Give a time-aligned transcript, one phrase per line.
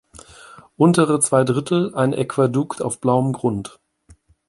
[0.77, 3.79] Untere zwei Drittel, ein Aquädukt auf blauem Grund.